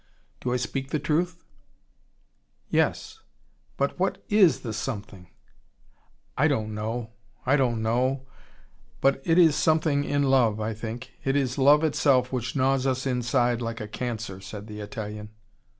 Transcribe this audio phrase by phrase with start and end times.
[0.39, 1.43] Do I speak the truth?"
[2.71, 3.19] "Yes.
[3.77, 5.27] But what is the something?"
[6.35, 7.11] "I don't know.
[7.45, 8.25] I don't know.
[8.99, 11.11] But it is something in love, I think.
[11.23, 15.29] It is love itself which gnaws us inside, like a cancer," said the Italian.